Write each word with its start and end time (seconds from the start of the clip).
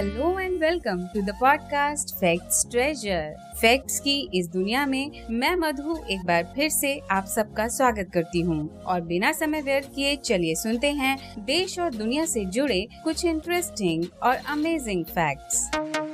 Hello 0.00 0.38
and 0.40 0.60
welcome 0.60 1.00
to 1.14 1.22
the 1.22 1.30
podcast 1.30 2.14
facts 2.14 2.64
treasure. 2.70 3.34
Facts 3.60 3.98
की 4.00 4.14
इस 4.34 4.46
दुनिया 4.48 4.84
में 4.86 5.10
मैं 5.30 5.54
मधु 5.56 5.96
एक 6.10 6.20
बार 6.26 6.44
फिर 6.54 6.68
से 6.68 6.92
आप 7.10 7.24
सबका 7.24 7.66
स्वागत 7.68 8.10
करती 8.14 8.40
हूँ। 8.40 8.82
और 8.82 9.00
बिना 9.00 9.32
समय 9.32 9.60
व्यर्थ 9.60 9.88
किए 9.94 10.14
चलिए 10.16 10.54
सुनते 10.54 10.90
हैं 10.92 11.16
देश 11.44 11.78
और 11.78 11.94
दुनिया 11.94 12.24
से 12.24 12.44
जुड़े 12.44 12.80
कुछ 13.04 13.24
इंटरेस्टिंग 13.24 14.04
और 14.22 14.36
amazing 14.48 15.04
facts 15.04 15.68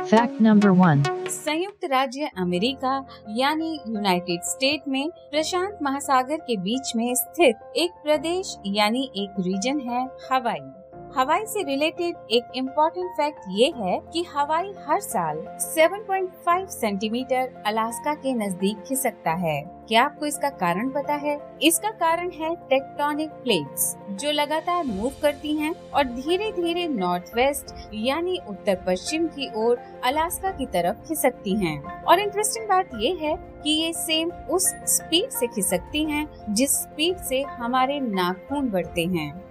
fact 0.00 0.40
number 0.40 0.68
one 0.68 1.02
संयुक्त 1.28 1.84
राज्य 1.84 2.30
अमेरिका 2.38 2.94
यानी 3.36 3.72
यूनाइटेड 3.88 4.42
स्टेट 4.42 4.88
में 4.88 5.08
प्रशांत 5.30 5.78
महासागर 5.82 6.36
के 6.36 6.56
बीच 6.56 6.92
में 6.96 7.14
स्थित 7.14 7.72
एक 7.76 7.90
प्रदेश 8.04 8.56
यानी 8.66 9.10
एक 9.16 9.40
रीजन 9.40 9.80
है 9.80 10.04
हवाई। 10.32 10.89
हवाई 11.16 11.46
से 11.46 11.62
रिलेटेड 11.62 12.16
एक 12.30 12.52
इम्पोर्टेंट 12.56 13.10
फैक्ट 13.10 13.38
ये 13.50 13.72
है 13.76 13.98
कि 14.12 14.22
हवाई 14.34 14.72
हर 14.88 15.00
साल 15.00 15.38
7.5 15.60 16.68
सेंटीमीटर 16.68 17.62
अलास्का 17.66 18.14
के 18.14 18.34
नज़दीक 18.34 18.82
खिसकता 18.82 19.30
है। 19.30 19.62
क्या 19.88 20.04
आपको 20.04 20.26
इसका 20.26 20.48
कारण 20.48 20.90
पता 20.90 21.14
है? 21.14 21.58
इसका 21.62 21.90
कारण 21.90 22.30
है 22.30 22.54
टेक्टोनिक 22.54 23.30
प्लेट्स 23.30 23.96
जो 24.10 24.32
लगातार 24.32 24.84
मूव 24.84 25.12
करती 25.22 25.56
हैं 25.56 25.74
और 25.94 26.04
धीरे 26.04 26.52
धीरे 26.52 26.88
नॉर्थ 26.88 27.32
वेस्ट 27.34 27.90
यानी 27.94 28.38
उत्तर 28.48 28.84
पश्चिम 28.86 29.26
की 29.26 29.50
ओर 29.56 29.78
अलास्का 30.04 30.50
की 30.50 30.66
तरफ़ 30.66 31.08
खिसकती 31.08 31.56
हैं। 31.56 32.04
और 32.04 32.20
इंटरेस्टिंग 32.20 32.68
बात 32.68 32.90
ये 32.94 33.18
है 33.20 33.36
कि 33.36 33.70
ये 33.70 33.92
सेम 33.92 34.30
उस 34.30 34.74
स्पीड 34.86 35.30
से 35.30 35.46
खिसकती 35.46 36.04
हैं, 36.04 36.28
जिस 36.50 36.70
स्पीड 36.70 37.16
से 37.16 37.42
हमारे 37.42 38.00
नाखून 38.00 38.70
बढ़ते 38.70 39.04
हैं। 39.04 39.49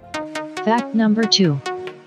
फैक्ट 0.60 0.96
नंबर 0.96 1.24
टू 1.24 1.58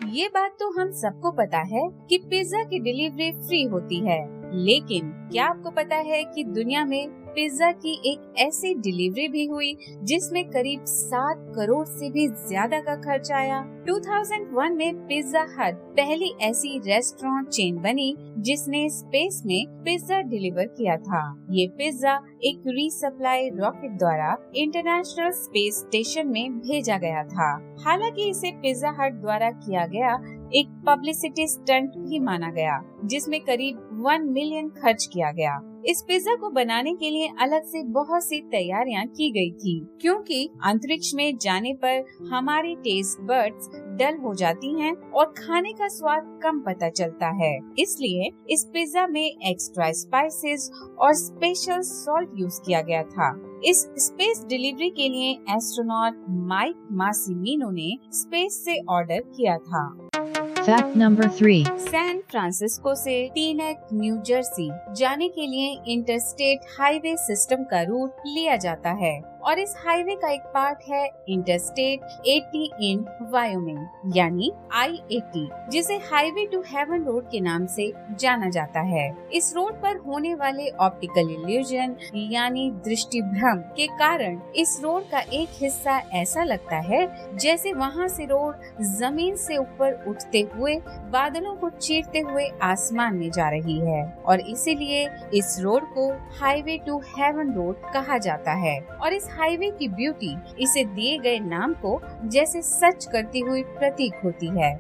ये 0.09 0.27
बात 0.27 0.51
तो 0.59 0.69
हम 0.71 0.91
सबको 0.91 1.31
पता 1.31 1.57
है 1.57 1.81
कि 2.09 2.17
पिज्जा 2.17 2.63
की 2.63 2.79
डिलीवरी 2.79 3.31
फ्री 3.31 3.63
होती 3.63 3.99
है, 3.99 4.17
लेकिन 4.65 5.09
क्या 5.31 5.45
आपको 5.45 5.69
पता 5.69 5.95
है 5.95 6.23
कि 6.23 6.43
दुनिया 6.43 6.85
में 6.85 7.22
पिज्जा 7.35 7.71
की 7.71 7.93
एक 8.05 8.33
ऐसी 8.37 8.73
डिलीवरी 8.75 9.27
भी 9.27 9.45
हुई, 9.45 9.77
जिसमें 10.03 10.43
करीब 10.49 10.83
सात 10.85 11.45
करोड़ 11.55 11.85
से 11.85 12.09
भी 12.09 12.27
ज़्यादा 12.27 12.79
का 12.79 12.95
खर्च 12.95 13.31
आया। 13.31 13.61
2001 13.85 14.75
में 14.75 14.95
पिज्जा 15.07 15.41
हट 15.59 15.75
पहली 15.97 16.31
ऐसी 16.41 16.77
रेस्टोरेंट 16.79 17.47
चेन 17.47 17.77
बनी, 17.77 18.15
जिसने 18.37 18.89
स्पेस 18.89 19.41
में 19.45 19.83
पिज्जा 19.83 20.21
डिलीवर 20.21 20.65
किया 20.67 20.97
था। 20.97 21.23
ये 21.49 21.67
पिज्जा 21.67 22.15
एक 22.43 22.63
रीसप्लाई 22.67 23.49
रॉकेट 23.49 23.97
द्वारा 23.97 24.35
इंटरनेशनल 24.55 25.31
स्पेस 25.31 25.79
स्टेशन 25.79 26.27
में 26.27 26.59
भेजा 26.59 26.97
गया 26.97 27.23
था। 27.23 27.51
हालाँकि 27.85 28.29
इसे 28.29 28.51
पिज्जा 28.51 28.95
हट 28.99 29.13
द्वारा 29.13 29.49
किया 29.49 29.85
गया 29.87 30.15
एक 30.55 30.67
पब्लिसिटी 30.87 31.47
स्टंट 31.47 31.97
भी 31.99 32.19
माना 32.19 32.51
गया, 32.51 32.81
जिसमें 33.05 33.39
करीब 33.41 33.89
वन 34.05 34.29
मिलियन 34.29 34.69
खर्च 34.69 35.05
किया 35.13 35.31
गया। 35.31 35.59
इस 35.85 36.01
पिज्जा 36.01 36.35
को 36.35 36.49
बनाने 36.49 36.93
के 36.95 37.09
लिए 37.09 37.29
अलग 37.41 37.63
से 37.63 37.83
बहुत 37.83 38.23
सी 38.23 38.39
तैयारियाँ 38.41 39.05
की 39.05 39.29
गई 39.31 39.51
थी, 39.51 39.79
क्योंकि 40.01 40.49
अंतरिक्ष 40.65 41.13
में 41.15 41.37
जाने 41.37 41.73
पर 41.73 42.27
हमारी 42.31 42.75
टेस्ट 42.75 43.21
बर्ड्स 43.21 43.69
डल 43.99 44.17
हो 44.17 44.33
जाती 44.33 44.73
हैं 44.81 44.93
और 44.93 45.25
खाने 45.37 45.73
का 45.73 45.87
स्वाद 45.87 46.39
कम 46.43 46.59
पता 46.59 46.89
चलता 46.89 47.29
है। 47.43 47.57
इसलिए 47.79 48.29
इस 48.49 48.63
पिज्जा 48.73 49.07
में 49.07 49.21
एक्स्ट्रा 49.21 49.91
स्पाइसेस 49.91 50.69
और 50.99 51.13
स्पेशल 51.13 51.81
सॉल्ट 51.81 52.29
यूज़ 52.35 52.61
किया 52.61 52.81
गया 52.81 53.03
था। 53.03 53.33
इस 53.65 53.85
स्पेस 53.97 54.45
डिलीवरी 54.49 54.89
के 54.89 55.09
लिए 55.09 55.31
एस्ट्रोनॉट 55.55 56.25
माइक 56.47 56.87
मासीमिनो 56.91 57.69
ने 57.71 57.97
स्पेस 58.13 58.63
से 58.65 58.81
ऑर्डर 58.89 59.19
किया 59.35 59.57
था। 59.57 60.02
Fact 60.65 60.95
number 60.97 61.27
three 61.29 61.63
San 61.69 62.21
Francisco 62.31 62.93
से 62.95 63.15
टीनेक 63.35 63.87
न्यू 63.93 64.15
जर्सी 64.25 64.69
जाने 64.97 65.27
के 65.29 65.47
लिए 65.47 65.75
इंटरस्टेट 65.93 66.65
हाईवे 66.79 67.15
सिस्टम 67.17 67.63
का 67.63 67.81
रूट 67.81 68.21
लिया 68.27 68.55
जाता 68.55 68.91
है 69.01 69.13
और 69.45 69.59
इस 69.59 69.73
हाईवे 69.77 70.15
का 70.15 70.29
एक 70.31 70.41
पार्ट 70.53 70.83
है 70.89 71.05
इंटरस्टेट 71.29 72.01
80 72.27 72.67
इन 72.81 73.03
वायोमिंग 73.31 74.17
यानी 74.17 74.51
आई 74.73 74.99
एटी 75.11 75.47
जिसे 75.71 75.95
हाईवे 76.11 76.45
टू 76.45 76.61
हेवन 76.67 77.03
रोड 77.03 77.23
के 77.23 77.39
नाम 77.39 77.65
से 77.65 77.91
जाना 78.19 78.49
जाता 78.49 78.79
है। 78.79 79.05
इस 79.33 79.51
रोड 79.55 79.81
पर 79.81 79.97
होने 79.97 80.33
वाले 80.35 80.69
ऑप्टिकल 80.79 81.29
इल्यूजन 81.29 81.95
यानी 82.31 82.69
दृष्टि 82.85 83.21
भ्रम 83.21 83.59
के 83.77 83.87
कारण 83.97 84.39
इस 84.55 84.79
रोड 84.83 85.09
का 85.11 85.19
एक 85.19 85.49
हिस्सा 85.61 85.97
ऐसा 86.13 86.43
लगता 86.43 86.77
है 86.77 87.05
जैसे 87.37 87.73
वहाँ 87.73 88.07
से 88.07 88.25
रोड 88.25 88.83
ज़मीन 88.83 89.35
से 89.35 89.57
ऊपर 89.57 90.03
उठते 90.07 90.41
हुए 90.55 90.75
बादलों 91.11 91.55
को 91.55 91.69
चीरते 91.71 92.19
हुए 92.21 92.47
आसमान 92.63 93.15
में 93.15 93.29
जा 93.31 93.49
रही 93.49 93.79
है 93.79 94.03
और 94.25 94.39
इसीलिए 94.39 95.07
इस 95.33 95.57
रोड 95.61 95.83
को 95.93 96.09
हाईवे 96.39 96.77
टू 96.77 96.97
हेवन 97.09 97.53
रोड 97.53 97.91
कहा 97.93 98.17
जाता 98.17 98.53
है। 98.59 98.79
और 98.81 99.13
इस 99.13 99.27
हाईवे 99.31 99.69
की 99.69 99.87
ब्यूटी 99.89 100.35
इसे 100.59 100.83
दिए 100.85 101.17
गए 101.17 101.39
नाम 101.39 101.73
को 101.75 101.99
जैसे 102.25 102.61
सच 102.61 103.05
करती 103.05 103.39
हुई 103.39 103.63
प्रतीक 103.63 104.19
होती 104.23 104.47
है। 104.59 104.75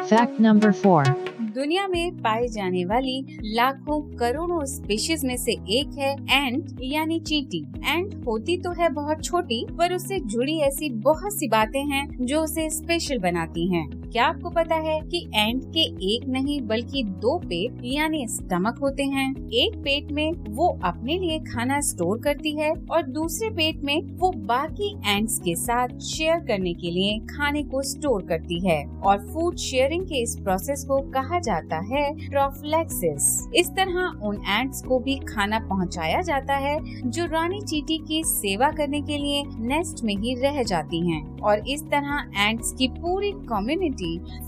फैक्ट 0.00 0.40
नंबर 0.40 0.72
फोर 0.72 1.16
दुनिया 1.54 1.86
में 1.88 2.16
पाए 2.16 2.46
जाने 2.46 2.84
वाली 2.84 3.38
लाखों 3.44 4.00
करोड़ों 4.16 4.64
स्पीशीज 4.64 5.24
में 5.24 5.36
से 5.36 5.52
एक 5.70 5.98
है 5.98 6.12
एंट 6.46 6.78
यानी 6.82 7.18
चींटी। 7.20 7.60
एंट 7.84 8.14
होती 8.26 8.56
तो 8.58 8.72
है 8.72 8.88
बहुत 8.88 9.24
छोटी 9.24 9.64
पर 9.78 9.94
उससे 9.94 10.18
जुड़ी 10.26 10.58
ऐसी 10.60 10.90
बहुत 11.00 11.32
सी 11.32 11.48
बातें 11.48 11.82
हैं 11.84 12.06
जो 12.20 12.40
उसे 12.40 12.68
स्पेशल 12.70 13.18
बनाती 13.18 13.66
हैं। 13.74 13.86
क्या 14.12 14.24
आपको 14.24 14.50
पता 14.50 14.74
है 14.74 15.00
कि 15.00 15.30
एंट 15.34 15.64
के 15.64 16.14
एक 16.14 16.26
नहीं 16.28 16.60
बल्कि 16.60 17.02
दो 17.02 17.38
पेट, 17.38 17.80
यानी 17.84 18.26
स्टमक 18.28 18.78
होते 18.82 19.04
हैं? 19.04 19.48
एक 19.48 19.76
पेट 19.76 20.12
में 20.12 20.32
वो 20.32 20.80
अपने 20.84 21.18
लिए 21.18 21.38
खाना 21.38 21.80
स्टोर 21.80 22.18
करती 22.18 22.56
है 22.60 22.72
और 22.90 23.02
दूसरे 23.02 23.50
पेट 23.50 23.80
में 23.84 24.02
वो 24.02 24.30
बाकी 24.30 24.96
एंट्स 25.06 25.38
के 25.38 25.54
साथ 25.56 25.98
शेयर 25.98 26.38
करने 26.38 26.72
के 26.72 26.90
लिए 26.90 27.18
खाने 27.18 27.62
को 27.62 27.82
स्टोर 27.82 28.22
करती 28.22 28.68
है 28.68 28.86
और 28.86 29.18
फ़ूड 29.18 29.56
शेयरिंग 29.56 30.04
के 30.06 30.22
इस 30.22 30.36
प्रोसेस 30.40 30.84
को 30.84 30.98
कहा 31.00 31.40
जाता 31.40 31.78
है 31.78 32.30
ट्रोफ्लेक्सिस 32.30 33.48
इस 33.54 33.70
तरह 33.70 34.26
उन 34.26 34.36
एंट्स 34.36 34.82
को 34.82 34.98
भी 34.98 35.16
खाना 35.16 35.58
पहुँचाया 35.58 36.20
जाता 36.22 36.54
है 36.54 37.10
जो 37.10 37.26
रानी 37.26 37.60
चीटी 37.60 37.98
की 37.98 38.24
सेवा 38.24 38.70
करने 38.70 39.00
के 39.00 39.18
लिए 39.18 39.44
नेस्ट 39.46 40.04
में 40.04 40.16
ही 40.16 40.34
रह 40.34 40.62
जाती 40.62 41.10
हैं 41.10 41.38
और 41.38 41.68
इस 41.68 41.82
तरह 41.82 42.30
एंट्स 42.48 42.72
की 42.72 42.88
पूरी 42.88 43.32
कम्युनिटी 43.32 43.97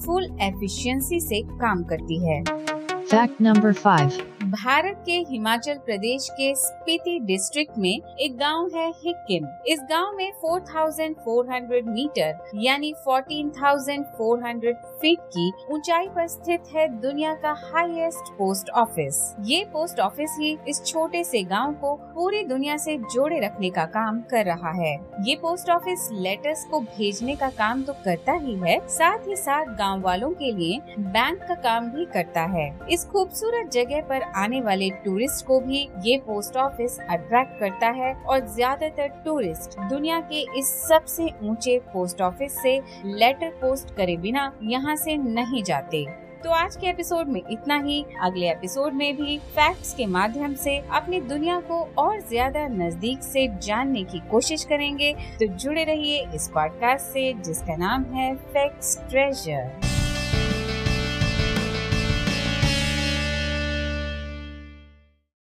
फुल 0.06 0.24
एफिशिएंसी 0.40 1.20
से 1.20 1.42
काम 1.42 1.82
करती 1.82 2.26
है। 2.26 2.44
फैक्ट 2.90 3.40
नंबर 3.40 3.72
फाइव 3.72 4.10
भारत 4.50 5.02
के 5.06 5.12
हिमाचल 5.28 5.74
प्रदेश 5.76 6.28
के 6.30 6.54
स्पीति 6.54 7.18
डिस्ट्रिक्ट 7.20 7.76
में 7.78 7.90
एक 7.90 8.36
गाँव 8.36 8.70
है 8.74 8.86
हिक्किम। 8.96 9.46
इस 9.66 9.80
गाँव 9.90 10.16
में 10.16 10.30
4,400 10.40 11.82
मीटर 11.88 12.50
यानी 12.54 12.92
14,400 13.06 14.72
फीट 15.00 15.18
की 15.34 15.50
ऊंचाई 15.72 16.08
पर 16.08 16.26
स्थित 16.28 16.62
है 16.74 16.86
दुनिया 17.00 17.34
का 17.34 17.52
हाईएस्ट 17.60 18.32
पोस्ट 18.38 18.70
ऑफ़िस 18.70 19.20
ये 19.40 19.64
पोस्ट 19.72 20.00
ऑफ़िस 20.00 20.34
ही 20.40 20.56
इस 20.68 20.84
छोटे 20.86 21.22
से 21.24 21.42
गाँव 21.44 21.74
को 21.74 21.94
पूरी 22.14 22.42
दुनिया 22.44 22.76
से 22.76 22.96
जोड़े 23.06 23.38
रखने 23.40 23.70
का 23.70 23.84
काम 23.86 24.20
कर 24.30 24.44
रहा 24.44 24.72
है। 24.72 24.94
ये 25.22 25.36
पोस्ट 25.36 25.70
ऑफ़िस 25.70 26.08
लेटर्स 26.12 26.64
को 26.64 26.80
भेजने 26.80 27.36
का 27.36 27.50
काम 27.60 27.82
तो 27.82 27.92
करता 28.04 28.32
ही 28.32 28.54
है 28.60 28.78
साथ 28.88 29.28
ही 29.28 29.36
साथ 29.36 29.74
गाँव 29.78 30.00
वालों 30.00 30.30
के 30.32 30.52
लिए 30.52 30.80
बैंक 30.98 31.42
का 31.42 31.54
काम 31.62 31.90
भी 31.90 32.04
करता 32.12 32.42
है। 32.48 32.68
इस 32.90 33.04
खूबसूरत 33.04 33.70
जगह 33.72 34.02
पर 34.02 34.28
आने 34.40 34.60
वाले 34.60 34.88
टूरिस्ट 35.04 35.44
को 35.46 35.58
भी 35.60 35.88
ये 36.04 36.16
पोस्ट 36.26 36.56
ऑफ़िस 36.56 36.98
अट्रैक्ट 37.00 37.58
करता 37.60 37.88
है 37.96 38.14
और 38.14 38.46
ज़्यादातर 38.46 39.08
टूरिस्ट 39.24 39.78
दुनिया 39.80 40.20
के 40.32 40.40
इस 40.58 40.72
सबसे 40.88 41.28
ऊँचे 41.42 41.78
पोस्ट 41.92 42.20
ऑफ़िस 42.22 42.62
से 42.62 42.78
लेटर 43.06 43.50
पोस्ट 43.60 43.94
करे 43.96 44.16
बिना 44.16 44.52
यहाँ 44.62 44.96
से 44.96 45.16
नहीं 45.16 45.62
जाते। 45.62 46.04
तो 46.44 46.50
आज 46.50 46.76
के 46.76 46.86
एपिसोड 46.86 47.28
में 47.28 47.40
इतना 47.42 47.76
ही। 47.78 48.04
अगले 48.22 48.48
एपिसोड 48.50 48.92
में 48.92 49.16
भी 49.16 49.36
फैक्ट्स 49.48 49.92
के 49.94 50.06
माध्यम 50.06 50.54
से 50.54 50.78
अपनी 50.92 51.20
दुनिया 51.20 51.58
को 51.60 51.80
और 51.98 52.20
ज़्यादा 52.20 52.66
नज़दीक 52.68 53.22
से 53.22 53.46
जानने 53.58 54.04
की 54.04 54.20
कोशिश 54.30 54.64
करेंगे। 54.64 55.12
तो 55.40 55.46
जुड़े 55.54 55.84
रहिए 55.84 56.26
इस 56.34 56.50
पॉडकास्ट 56.54 57.06
से, 57.06 57.32
जिसका 57.34 57.76
नाम 57.76 58.04
है 58.14 58.34
फैक्ट्स 58.36 58.98
ट्रेजर 59.10 59.89